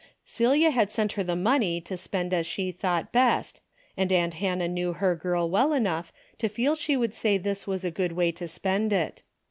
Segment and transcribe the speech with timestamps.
[0.25, 3.61] Celia had sent her the money to spend as she thought best,
[3.95, 7.85] and aunt Hannah knew her girl well enough to feel she would say this was
[7.85, 9.21] a good way to spend it.